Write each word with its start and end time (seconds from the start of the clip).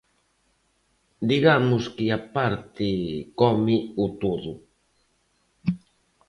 Digamos 1.31 1.83
que 1.95 2.05
a 2.17 2.19
parte 2.35 2.89
come 3.39 3.77
o 4.03 4.05
todo. 4.21 4.51